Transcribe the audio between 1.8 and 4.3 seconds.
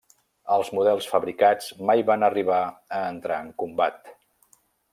mai van arribar a entrar en combat.